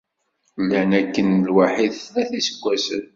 [0.63, 3.03] Llan akken lwaḥid tlata iseggasen.